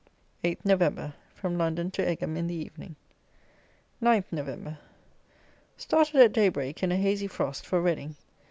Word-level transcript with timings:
8 0.43 0.65
November. 0.65 1.13
From 1.35 1.59
London 1.59 1.91
to 1.91 2.01
Egham 2.01 2.35
in 2.35 2.47
the 2.47 2.55
evening. 2.55 2.95
9 4.01 4.23
November. 4.31 4.79
Started 5.77 6.15
at 6.15 6.33
day 6.33 6.49
break 6.49 6.81
in 6.81 6.91
a 6.91 6.97
hazy 6.97 7.27
frost, 7.27 7.67
for 7.67 7.79
Reading. 7.79 8.15